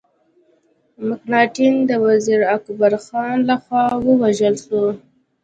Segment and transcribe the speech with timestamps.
[1.07, 4.83] مکناټن د وزیر اکبر خان له خوا ووژل سو.